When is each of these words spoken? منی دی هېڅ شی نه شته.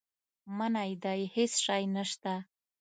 منی 0.57 0.91
دی 1.03 1.21
هېڅ 1.35 1.53
شی 1.65 1.83
نه 1.95 2.03
شته. 2.09 2.33